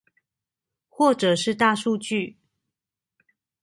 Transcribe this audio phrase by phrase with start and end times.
[0.89, 2.35] 或者是大數據